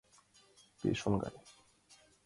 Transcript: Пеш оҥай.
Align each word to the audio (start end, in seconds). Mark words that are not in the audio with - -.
Пеш 0.79 0.99
оҥай. 1.07 1.35